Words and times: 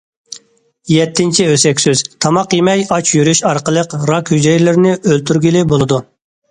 يەتتىنچى 0.91 1.45
ئۆسەك 1.49 1.83
سۆز: 1.85 2.01
تاماق 2.27 2.57
يېمەي 2.57 2.83
ئاچ 2.95 3.15
يۈرۈش 3.19 3.45
ئارقىلىق 3.51 3.95
راك 4.13 4.37
ھۈجەيرىلىرىنى 4.37 5.01
ئۆلتۈرگىلى 5.01 5.67
بولىدۇ. 5.75 6.07